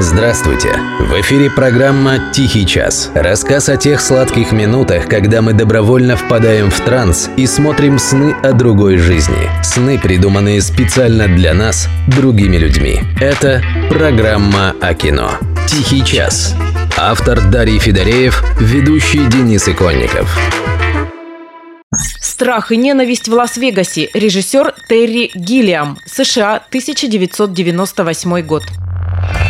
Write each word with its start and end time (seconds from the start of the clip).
Здравствуйте! 0.00 0.78
В 1.00 1.20
эфире 1.22 1.50
программа 1.50 2.30
«Тихий 2.32 2.64
час». 2.64 3.10
Рассказ 3.16 3.68
о 3.68 3.76
тех 3.76 4.00
сладких 4.00 4.52
минутах, 4.52 5.08
когда 5.08 5.42
мы 5.42 5.54
добровольно 5.54 6.16
впадаем 6.16 6.70
в 6.70 6.80
транс 6.82 7.28
и 7.36 7.48
смотрим 7.48 7.98
сны 7.98 8.32
о 8.44 8.52
другой 8.52 8.98
жизни. 8.98 9.50
Сны, 9.64 9.98
придуманные 9.98 10.62
специально 10.62 11.26
для 11.26 11.52
нас, 11.52 11.88
другими 12.06 12.58
людьми. 12.58 13.00
Это 13.20 13.60
программа 13.90 14.76
о 14.80 14.94
кино. 14.94 15.32
«Тихий 15.66 16.04
час». 16.04 16.54
Автор 16.96 17.40
Дарий 17.50 17.80
Федореев, 17.80 18.44
ведущий 18.60 19.26
Денис 19.26 19.68
Иконников. 19.68 20.38
«Страх 21.92 22.70
и 22.70 22.76
ненависть 22.76 23.26
в 23.26 23.32
Лас-Вегасе». 23.32 24.10
Режиссер 24.14 24.74
Терри 24.88 25.32
Гиллиам. 25.34 25.98
США, 26.06 26.62
1998 26.70 28.42
год. 28.42 28.62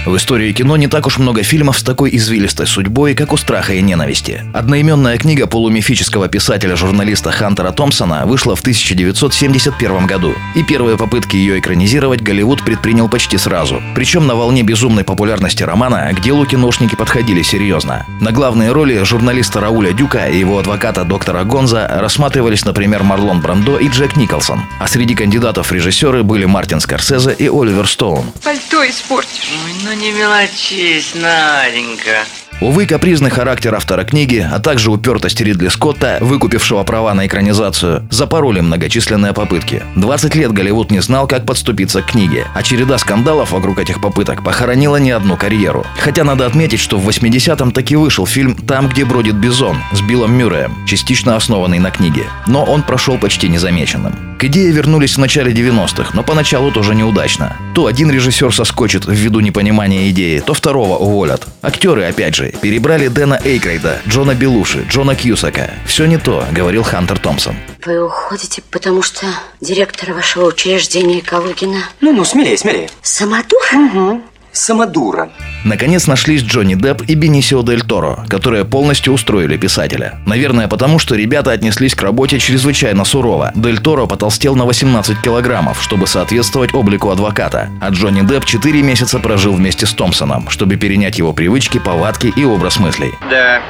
В 0.09 0.17
истории 0.17 0.51
кино 0.53 0.79
не 0.79 0.89
так 0.89 1.07
уж 1.07 1.19
много 1.19 1.43
фильмов 1.43 1.79
с 1.79 1.83
такой 1.83 2.17
извилистой 2.17 2.67
судьбой, 2.67 3.15
как 3.15 3.35
у 3.35 3.37
страха 3.37 3.75
и 3.75 3.83
ненависти. 3.83 4.43
Одноименная 4.55 5.19
книга 5.19 5.47
полумифического 5.47 6.29
писателя-журналиста 6.29 7.31
Хантера 7.31 7.73
Томпсона 7.73 8.25
вышла 8.25 8.57
в 8.57 8.61
1971 8.61 10.07
году, 10.07 10.35
и 10.55 10.63
первые 10.63 10.97
попытки 10.97 11.37
ее 11.37 11.59
экранизировать 11.59 12.23
Голливуд 12.23 12.65
предпринял 12.65 13.11
почти 13.11 13.37
сразу. 13.37 13.83
Причем 13.95 14.27
на 14.27 14.35
волне 14.35 14.63
безумной 14.63 15.05
популярности 15.05 15.63
романа 15.63 16.11
к 16.15 16.23
делу 16.23 16.47
киношники 16.47 16.95
подходили 16.97 17.43
серьезно. 17.43 18.07
На 18.23 18.33
главные 18.33 18.73
роли 18.73 19.03
журналиста 19.05 19.61
Рауля 19.61 19.93
Дюка 19.93 20.27
и 20.27 20.39
его 20.39 20.59
адвоката 20.59 21.05
доктора 21.05 21.45
Гонза 21.45 21.87
рассматривались, 21.87 22.65
например, 22.65 23.03
Марлон 23.03 23.43
Брандо 23.43 23.77
и 23.77 23.89
Джек 23.89 24.17
Николсон. 24.17 24.63
А 24.81 24.89
среди 24.89 25.15
кандидатов 25.15 25.67
в 25.71 25.73
режиссеры 25.73 26.23
были 26.23 26.47
Мартин 26.47 26.81
Скорсезе 26.81 27.35
и 27.35 27.49
Оливер 27.49 27.87
Стоун. 27.87 28.25
Пальто 28.43 28.89
испортишь. 28.89 29.51
Ой, 29.67 29.75
ну 29.85 29.98
не 29.99 30.13
мелочись, 30.13 31.15
Наденька. 31.15 32.25
Увы, 32.61 32.87
капризный 32.87 33.31
характер 33.31 33.73
автора 33.73 34.03
книги, 34.03 34.45
а 34.51 34.59
также 34.59 34.91
упертость 34.91 35.41
Ридли 35.41 35.69
Скотта, 35.69 36.19
выкупившего 36.21 36.83
права 36.83 37.15
на 37.15 37.25
экранизацию, 37.25 38.05
запороли 38.11 38.61
многочисленные 38.61 39.33
попытки. 39.33 39.85
20 39.95 40.35
лет 40.35 40.53
Голливуд 40.53 40.91
не 40.91 40.99
знал, 40.99 41.29
как 41.29 41.47
подступиться 41.47 42.03
к 42.03 42.07
книге, 42.07 42.49
а 42.57 42.65
череда 42.65 42.99
скандалов 42.99 43.53
вокруг 43.53 43.79
этих 43.79 44.01
попыток 44.01 44.43
похоронила 44.43 44.97
не 44.97 45.13
одну 45.13 45.37
карьеру. 45.37 45.87
Хотя 46.01 46.25
надо 46.25 46.47
отметить, 46.47 46.81
что 46.81 46.99
в 46.99 47.09
80-м 47.09 47.71
таки 47.71 47.95
вышел 47.95 48.27
фильм 48.27 48.57
«Там, 48.57 48.89
где 48.89 49.05
бродит 49.05 49.37
бизон» 49.37 49.77
с 49.93 50.01
Биллом 50.01 50.33
Мюрреем, 50.33 50.75
частично 50.85 51.37
основанный 51.37 51.79
на 51.79 51.93
книге. 51.93 52.25
Но 52.49 52.65
он 52.65 52.83
прошел 52.83 53.19
почти 53.19 53.49
незамеченным. 53.49 54.17
К 54.39 54.45
идее 54.45 54.71
вернулись 54.71 55.17
в 55.17 55.19
начале 55.19 55.53
90-х, 55.53 56.11
но 56.15 56.23
поначалу 56.23 56.71
тоже 56.71 56.95
неудачно. 56.95 57.57
То 57.75 57.87
один 57.87 58.11
режиссер 58.11 58.55
соскочит 58.55 59.05
ввиду 59.07 59.41
непонимания 59.41 60.11
идеи, 60.11 60.39
то 60.39 60.55
второго 60.55 60.97
уволят. 60.97 61.47
Актеры, 61.61 62.05
опять 62.05 62.37
же, 62.37 62.48
перебрали 62.61 63.09
Дэна 63.09 63.41
Эйкрейда, 63.45 64.01
Джона 64.07 64.35
Белуши, 64.35 64.87
Джона 64.89 65.15
Кьюсака. 65.15 65.71
Все 65.87 66.07
не 66.07 66.19
то, 66.19 66.45
говорил 66.53 66.83
Хантер 66.83 67.19
Томпсон. 67.19 67.57
Вы 67.85 68.05
уходите, 68.05 68.63
потому 68.71 69.03
что 69.03 69.27
директор 69.61 70.13
вашего 70.13 70.47
учреждения 70.47 71.23
Калугина... 71.23 71.85
Ну-ну, 72.01 72.25
смелее, 72.25 72.57
смелее. 72.59 72.89
Самодур? 73.03 73.61
Угу. 73.73 74.23
Самодура. 74.59 75.29
Наконец 75.65 76.09
нашлись 76.09 76.43
Джонни 76.43 76.75
Депп 76.75 77.03
и 77.03 77.15
Бенисио 77.15 77.63
Дель 77.63 77.83
Торо, 77.83 78.25
которые 78.29 78.65
полностью 78.65 79.13
устроили 79.13 79.57
писателя. 79.57 80.19
Наверное, 80.27 80.67
потому 80.67 80.99
что 80.99 81.15
ребята 81.15 81.53
отнеслись 81.53 81.95
к 81.95 82.03
работе 82.03 82.41
чрезвычайно 82.41 83.05
сурово. 83.05 83.53
Дель 83.55 83.79
Торо 83.79 84.07
потолстел 84.07 84.57
на 84.57 84.65
18 84.65 85.23
килограммов, 85.23 85.81
чтобы 85.81 86.09
соответствовать 86.09 86.75
облику 86.75 87.11
адвоката. 87.11 87.71
А 87.81 87.91
Джонни 87.91 88.23
Депп 88.23 88.45
4 88.45 88.83
месяца 88.83 89.21
прожил 89.21 89.55
вместе 89.55 89.87
с 89.87 89.93
Томпсоном, 89.93 90.49
чтобы 90.51 90.75
перенять 90.75 91.19
его 91.19 91.33
привычки, 91.33 91.79
повадки 91.79 92.33
и 92.35 92.45
образ 92.45 92.81
мыслей. 92.81 93.13
Да, 93.31 93.63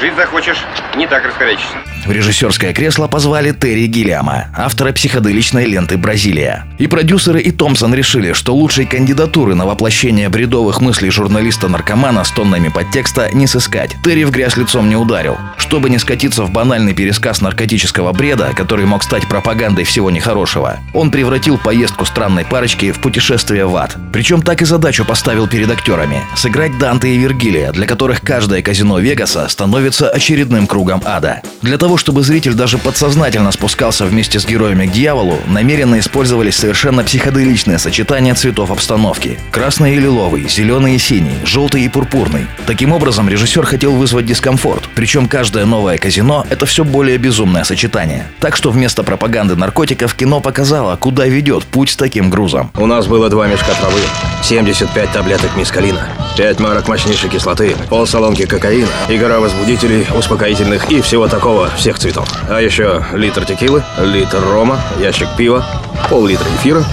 Жить 0.00 0.14
захочешь, 0.16 0.64
не 0.96 1.06
так 1.06 1.26
раскорячишься. 1.26 1.76
В 2.06 2.10
режиссерское 2.10 2.72
кресло 2.72 3.08
позвали 3.08 3.52
Терри 3.52 3.86
Гиллиама, 3.86 4.46
автора 4.56 4.92
психоделичной 4.92 5.66
ленты 5.66 5.98
«Бразилия». 5.98 6.64
И 6.78 6.86
продюсеры, 6.86 7.40
и 7.40 7.50
Томпсон 7.50 7.94
решили, 7.94 8.32
что 8.32 8.54
лучшей 8.54 8.86
кандидатуры 8.86 9.54
на 9.54 9.66
воплощение 9.66 10.30
бредовых 10.30 10.80
мыслей 10.80 11.10
журналиста-наркомана 11.10 12.24
с 12.24 12.30
тоннами 12.30 12.68
подтекста 12.68 13.28
не 13.34 13.46
сыскать. 13.46 13.96
Терри 14.02 14.24
в 14.24 14.30
грязь 14.30 14.56
лицом 14.56 14.88
не 14.88 14.96
ударил. 14.96 15.36
Чтобы 15.58 15.90
не 15.90 15.98
скатиться 15.98 16.44
в 16.44 16.50
банальный 16.50 16.94
пересказ 16.94 17.42
наркотического 17.42 18.12
бреда, 18.12 18.52
который 18.56 18.86
мог 18.86 19.02
стать 19.02 19.28
пропагандой 19.28 19.84
всего 19.84 20.10
нехорошего, 20.10 20.78
он 20.94 21.10
превратил 21.10 21.58
поездку 21.58 22.06
странной 22.06 22.46
парочки 22.46 22.92
в 22.92 23.00
путешествие 23.00 23.66
в 23.66 23.76
ад. 23.76 23.96
Причем 24.12 24.40
так 24.40 24.62
и 24.62 24.64
задачу 24.64 25.04
поставил 25.04 25.46
перед 25.46 25.70
актерами– 25.70 26.22
сыграть 26.34 26.78
Данте 26.78 27.14
и 27.14 27.18
Вергилия, 27.18 27.72
для 27.72 27.86
которых 27.86 28.22
каждое 28.22 28.62
казино 28.62 28.98
Вегаса 28.98 29.46
становится 29.48 30.08
очередным 30.08 30.66
кругом 30.66 31.02
ада. 31.04 31.42
Для 31.60 31.76
того, 31.76 31.89
чтобы 31.96 32.22
зритель 32.22 32.54
даже 32.54 32.78
подсознательно 32.78 33.52
спускался 33.52 34.04
вместе 34.04 34.38
с 34.40 34.46
героями 34.46 34.86
к 34.86 34.92
дьяволу, 34.92 35.38
намеренно 35.46 35.98
использовались 35.98 36.56
совершенно 36.56 37.04
психоделичные 37.04 37.78
сочетания 37.78 38.34
цветов 38.34 38.70
обстановки. 38.70 39.38
Красный 39.50 39.96
и 39.96 39.98
лиловый, 39.98 40.48
зеленый 40.48 40.96
и 40.96 40.98
синий, 40.98 41.38
желтый 41.44 41.82
и 41.82 41.88
пурпурный. 41.88 42.46
Таким 42.66 42.92
образом, 42.92 43.28
режиссер 43.28 43.64
хотел 43.64 43.92
вызвать 43.92 44.26
дискомфорт. 44.26 44.88
Причем 44.94 45.28
каждое 45.28 45.64
новое 45.64 45.98
казино– 45.98 46.46
это 46.50 46.66
все 46.66 46.84
более 46.84 47.18
безумное 47.18 47.64
сочетание. 47.64 48.26
Так 48.40 48.56
что 48.56 48.70
вместо 48.70 49.02
пропаганды 49.02 49.56
наркотиков 49.56 50.14
кино 50.14 50.40
показало, 50.40 50.96
куда 50.96 51.26
ведет 51.26 51.64
путь 51.64 51.90
с 51.90 51.96
таким 51.96 52.30
грузом. 52.30 52.70
У 52.76 52.86
нас 52.86 53.06
было 53.06 53.28
два 53.28 53.46
мешка 53.46 53.72
травы, 53.80 54.00
75 54.42 55.12
таблеток 55.12 55.56
мискалина, 55.56 56.08
5 56.36 56.60
марок 56.60 56.88
мощнейшей 56.88 57.30
кислоты, 57.30 57.76
полсалонки 57.88 58.46
кокаина 58.46 58.88
и 59.08 59.16
гора 59.16 59.40
возбудителей 59.40 59.60
возбудителей, 59.60 60.06
успокоительных 60.16 60.90
и 60.90 61.00
всего 61.00 61.28
такого, 61.28 61.70
всех 61.80 61.98
цветов. 61.98 62.28
А 62.46 62.60
еще 62.60 63.02
литр 63.14 63.46
текилы, 63.46 63.82
литр 63.98 64.38
рома, 64.52 64.78
ящик 64.98 65.28
пива, 65.38 65.64
пол-литра 66.08 66.48
эфира 66.56 66.84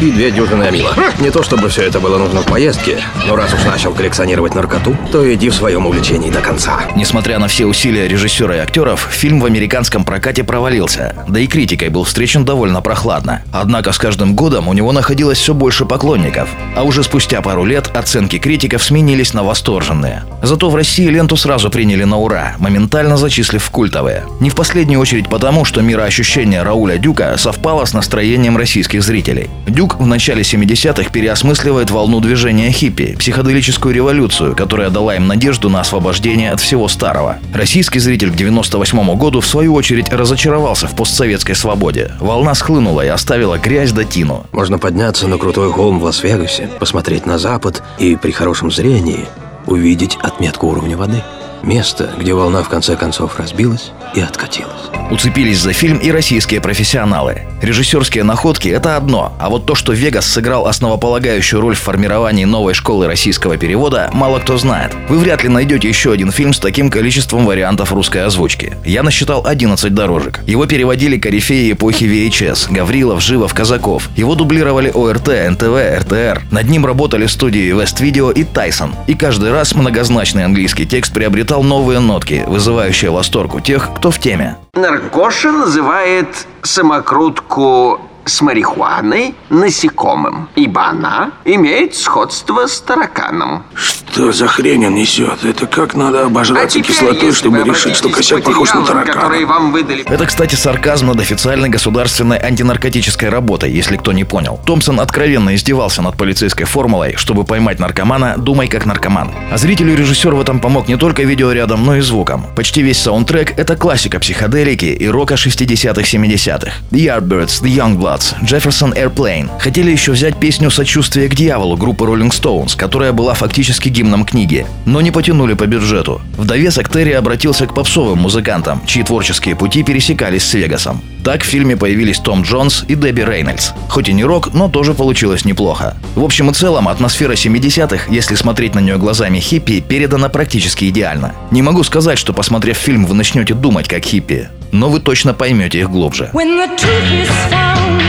и 0.00 0.10
две 0.10 0.30
дюжины 0.30 0.64
амила. 0.64 0.94
Не 1.20 1.30
то 1.30 1.42
чтобы 1.42 1.68
все 1.68 1.82
это 1.82 2.00
было 2.00 2.18
нужно 2.18 2.42
в 2.42 2.46
поездке, 2.46 2.98
но 3.26 3.36
раз 3.36 3.52
уж 3.54 3.64
начал 3.64 3.92
коллекционировать 3.92 4.54
наркоту, 4.54 4.96
то 5.10 5.32
иди 5.32 5.48
в 5.48 5.54
своем 5.54 5.86
увлечении 5.86 6.30
до 6.30 6.40
конца. 6.40 6.80
Несмотря 6.96 7.38
на 7.38 7.48
все 7.48 7.66
усилия 7.66 8.08
режиссера 8.08 8.56
и 8.56 8.58
актеров, 8.58 9.08
фильм 9.10 9.40
в 9.40 9.46
американском 9.46 10.04
прокате 10.04 10.44
провалился. 10.44 11.14
Да 11.28 11.40
и 11.40 11.46
критикой 11.46 11.88
был 11.88 12.04
встречен 12.04 12.44
довольно 12.44 12.80
прохладно. 12.80 13.42
Однако 13.52 13.92
с 13.92 13.98
каждым 13.98 14.34
годом 14.34 14.68
у 14.68 14.72
него 14.72 14.92
находилось 14.92 15.38
все 15.38 15.54
больше 15.54 15.84
поклонников. 15.84 16.48
А 16.76 16.82
уже 16.82 17.02
спустя 17.02 17.40
пару 17.42 17.64
лет 17.64 17.90
оценки 17.94 18.38
критиков 18.38 18.82
сменились 18.82 19.34
на 19.34 19.44
восторженные. 19.44 20.24
Зато 20.42 20.68
в 20.68 20.76
России 20.76 21.06
ленту 21.06 21.36
сразу 21.36 21.70
приняли 21.70 22.04
на 22.04 22.18
ура, 22.18 22.54
моментально 22.58 23.16
зачислив 23.16 23.62
в 23.62 23.70
культовые. 23.70 24.24
Не 24.40 24.50
в 24.50 24.56
последнюю 24.56 25.00
очередь 25.00 25.28
потому, 25.28 25.64
что 25.64 25.80
мироощущение 25.80 26.62
Рауля 26.62 26.98
Дюка 26.98 27.36
совпало 27.38 27.84
с 27.84 27.92
настроением 27.92 28.41
российских 28.50 29.02
зрителей. 29.02 29.48
Дюк 29.66 29.98
в 29.98 30.06
начале 30.06 30.42
70-х 30.42 31.10
переосмысливает 31.10 31.90
волну 31.90 32.20
движения 32.20 32.70
хиппи, 32.70 33.16
психоделическую 33.18 33.94
революцию, 33.94 34.54
которая 34.54 34.90
дала 34.90 35.16
им 35.16 35.26
надежду 35.26 35.68
на 35.68 35.80
освобождение 35.80 36.50
от 36.50 36.60
всего 36.60 36.88
старого. 36.88 37.38
Российский 37.54 37.98
зритель 37.98 38.30
к 38.30 38.36
98 38.36 39.16
году 39.16 39.40
в 39.40 39.46
свою 39.46 39.74
очередь 39.74 40.12
разочаровался 40.12 40.86
в 40.86 40.96
постсоветской 40.96 41.54
свободе. 41.54 42.12
Волна 42.20 42.54
схлынула 42.54 43.04
и 43.04 43.08
оставила 43.08 43.58
грязь 43.58 43.92
до 43.92 44.04
тину. 44.04 44.46
Можно 44.52 44.78
подняться 44.78 45.28
на 45.28 45.38
крутой 45.38 45.70
холм 45.72 46.00
в 46.00 46.04
Лас-Вегасе, 46.04 46.68
посмотреть 46.78 47.26
на 47.26 47.38
запад 47.38 47.82
и 47.98 48.16
при 48.16 48.32
хорошем 48.32 48.70
зрении 48.70 49.26
увидеть 49.66 50.18
отметку 50.22 50.68
уровня 50.68 50.96
воды. 50.96 51.22
Место, 51.62 52.10
где 52.18 52.34
волна 52.34 52.62
в 52.62 52.68
конце 52.68 52.96
концов 52.96 53.38
разбилась 53.38 53.92
и 54.14 54.20
откатилась. 54.20 55.01
Уцепились 55.12 55.58
за 55.58 55.74
фильм 55.74 55.98
и 55.98 56.10
российские 56.10 56.62
профессионалы. 56.62 57.42
Режиссерские 57.60 58.24
находки– 58.24 58.68
это 58.70 58.96
одно, 58.96 59.36
а 59.38 59.50
вот 59.50 59.66
то, 59.66 59.74
что 59.74 59.92
Вегас 59.92 60.26
сыграл 60.26 60.66
основополагающую 60.66 61.60
роль 61.60 61.74
в 61.74 61.80
формировании 61.80 62.46
новой 62.46 62.72
школы 62.72 63.06
российского 63.06 63.58
перевода, 63.58 64.08
мало 64.14 64.38
кто 64.38 64.56
знает. 64.56 64.96
Вы 65.10 65.18
вряд 65.18 65.42
ли 65.42 65.50
найдете 65.50 65.86
еще 65.86 66.12
один 66.12 66.32
фильм 66.32 66.54
с 66.54 66.58
таким 66.58 66.88
количеством 66.88 67.44
вариантов 67.44 67.92
русской 67.92 68.24
озвучки. 68.24 68.72
Я 68.86 69.02
насчитал 69.02 69.46
11 69.46 69.92
дорожек. 69.92 70.40
Его 70.46 70.64
переводили 70.64 71.18
корифеи 71.18 71.72
эпохи 71.72 72.04
VHS– 72.04 72.68
Гаврилов, 72.72 73.20
Живов, 73.20 73.52
Казаков. 73.52 74.08
Его 74.16 74.34
дублировали 74.34 74.88
ОРТ, 74.88 75.28
НТВ, 75.50 76.00
РТР. 76.00 76.42
Над 76.50 76.70
ним 76.70 76.86
работали 76.86 77.26
студии 77.26 77.70
West 77.74 78.00
Video 78.00 78.32
и 78.32 78.44
Tyson. 78.44 78.94
И 79.06 79.14
каждый 79.14 79.52
раз 79.52 79.74
многозначный 79.74 80.46
английский 80.46 80.86
текст 80.86 81.12
приобретал 81.12 81.62
новые 81.62 82.00
нотки, 82.00 82.44
вызывающие 82.46 83.10
восторг 83.10 83.54
у 83.54 83.60
тех, 83.60 83.90
кто 83.94 84.10
в 84.10 84.18
теме. 84.18 84.56
Наркоша 84.74 85.52
называет 85.52 86.46
самокрутку 86.62 88.00
с 88.24 88.40
марихуаной 88.40 89.34
насекомым, 89.50 90.48
ибо 90.54 90.86
она 90.86 91.32
имеет 91.44 91.94
сходство 91.94 92.66
с 92.66 92.80
тараканом. 92.80 93.64
Что? 93.74 94.32
За 94.32 94.46
хрень 94.46 94.86
он 94.86 94.94
несет? 94.94 95.44
Это 95.44 95.66
как 95.66 95.94
надо 95.94 96.22
А 96.22 96.26
обожраться 96.26 96.78
теперь, 96.78 96.94
кислотой, 96.94 97.32
чтобы 97.32 97.62
решить, 97.62 97.96
что 97.96 98.08
косяк 98.08 98.42
похож 98.44 98.72
на 98.74 98.84
таракана? 98.84 99.46
вам 99.46 99.72
выдали 99.72 100.02
Это, 100.02 100.26
кстати, 100.26 100.54
сарказм 100.54 101.06
над 101.08 101.20
официальной 101.20 101.68
государственной 101.68 102.38
антинаркотической 102.38 103.28
работой, 103.28 103.72
если 103.72 103.96
кто 103.96 104.12
не 104.12 104.24
понял. 104.24 104.60
Томпсон 104.66 105.00
откровенно 105.00 105.54
издевался 105.54 106.02
над 106.02 106.16
полицейской 106.16 106.66
формулой, 106.66 107.16
чтобы 107.16 107.44
поймать 107.44 107.78
наркомана, 107.78 108.36
думай 108.38 108.68
как 108.68 108.86
наркоман. 108.86 109.32
А 109.50 109.56
зрителю 109.56 109.96
режиссер 109.96 110.34
в 110.34 110.40
этом 110.40 110.60
помог 110.60 110.88
не 110.88 110.96
только 110.96 111.22
видеорядом, 111.22 111.84
но 111.84 111.96
и 111.96 112.00
звуком. 112.00 112.46
Почти 112.54 112.82
весь 112.82 112.98
саундтрек— 112.98 113.52
это 113.58 113.76
классика 113.76 114.20
психоделики 114.20 114.86
и 114.86 115.08
рока 115.08 115.34
60-х-70-х. 115.34 116.72
The 116.90 117.06
Yardbirds, 117.06 117.62
The 117.62 117.76
Youngbloods, 118.12 118.34
Jefferson 118.42 118.94
Airplane. 118.94 119.48
Хотели 119.58 119.90
еще 119.90 120.12
взять 120.12 120.38
песню 120.38 120.70
«Сочувствие 120.70 121.28
к 121.28 121.34
дьяволу» 121.34 121.76
группы 121.76 122.04
Rolling 122.04 122.30
Stones, 122.30 122.76
которая 122.76 123.12
была 123.12 123.34
фактически 123.34 123.88
гимном 123.88 124.24
книги, 124.24 124.66
но 124.84 125.00
не 125.00 125.10
потянули 125.10 125.54
по 125.54 125.66
бюджету. 125.66 126.20
В 126.36 126.44
довесок 126.44 126.88
Терри 126.88 127.12
обратился 127.12 127.66
к 127.66 127.74
попсовым 127.74 128.18
музыкантам, 128.18 128.82
чьи 128.86 129.02
творческие 129.02 129.56
пути 129.56 129.82
пересекались 129.82 130.44
с 130.44 130.54
Вегасом. 130.54 131.00
Так 131.24 131.42
в 131.42 131.46
фильме 131.46 131.76
появились 131.76 132.18
Том 132.18 132.42
Джонс 132.42 132.84
и 132.88 132.96
Дебби 132.96 133.20
Рейнольдс. 133.20 133.70
Хоть 133.88 134.08
и 134.08 134.12
не 134.12 134.24
рок, 134.24 134.52
но 134.54 134.68
тоже 134.68 134.92
получилось 134.92 135.44
неплохо. 135.44 135.96
В 136.16 136.24
общем 136.24 136.50
и 136.50 136.54
целом, 136.54 136.88
атмосфера 136.88 137.34
70-х, 137.34 138.06
если 138.10 138.34
смотреть 138.34 138.74
на 138.74 138.80
нее 138.80 138.98
глазами 138.98 139.38
хиппи, 139.38 139.80
передана 139.80 140.28
практически 140.28 140.88
идеально. 140.88 141.32
Не 141.52 141.62
могу 141.62 141.84
сказать, 141.84 142.18
что 142.18 142.32
посмотрев 142.32 142.76
фильм, 142.76 143.06
вы 143.06 143.14
начнете 143.14 143.54
думать 143.54 143.86
как 143.86 144.04
хиппи, 144.04 144.48
но 144.72 144.88
вы 144.88 145.00
точно 145.00 145.34
поймете 145.34 145.78
их 145.80 145.90
глубже. 145.90 146.30
When 146.32 146.56
the 146.56 146.68
truth 146.76 147.12
is 147.12 147.28
found 147.50 148.00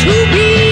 to 0.00 0.32
be 0.34 0.71